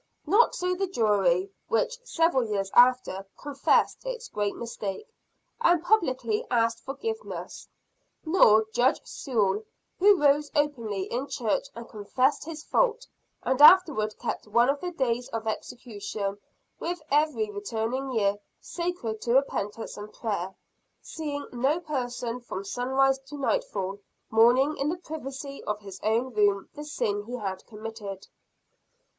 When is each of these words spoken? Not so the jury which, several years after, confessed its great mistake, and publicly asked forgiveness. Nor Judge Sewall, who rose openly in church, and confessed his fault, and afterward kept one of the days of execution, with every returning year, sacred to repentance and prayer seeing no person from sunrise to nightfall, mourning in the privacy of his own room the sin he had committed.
Not 0.25 0.55
so 0.55 0.73
the 0.73 0.87
jury 0.87 1.51
which, 1.67 1.99
several 2.03 2.43
years 2.43 2.71
after, 2.73 3.23
confessed 3.37 4.03
its 4.03 4.29
great 4.29 4.55
mistake, 4.55 5.05
and 5.61 5.83
publicly 5.83 6.43
asked 6.49 6.83
forgiveness. 6.83 7.67
Nor 8.25 8.65
Judge 8.73 8.99
Sewall, 9.05 9.61
who 9.99 10.17
rose 10.19 10.49
openly 10.55 11.03
in 11.03 11.27
church, 11.27 11.67
and 11.75 11.87
confessed 11.87 12.45
his 12.45 12.63
fault, 12.63 13.05
and 13.43 13.61
afterward 13.61 14.17
kept 14.17 14.47
one 14.47 14.69
of 14.71 14.81
the 14.81 14.89
days 14.89 15.27
of 15.27 15.45
execution, 15.45 16.39
with 16.79 16.99
every 17.11 17.51
returning 17.51 18.09
year, 18.11 18.39
sacred 18.59 19.21
to 19.21 19.35
repentance 19.35 19.97
and 19.97 20.11
prayer 20.11 20.55
seeing 21.03 21.45
no 21.53 21.79
person 21.79 22.39
from 22.39 22.65
sunrise 22.65 23.19
to 23.27 23.37
nightfall, 23.37 23.99
mourning 24.31 24.75
in 24.79 24.89
the 24.89 24.97
privacy 24.97 25.63
of 25.65 25.79
his 25.79 25.99
own 26.01 26.33
room 26.33 26.67
the 26.73 26.83
sin 26.85 27.21
he 27.25 27.35
had 27.37 27.63
committed. 27.67 28.25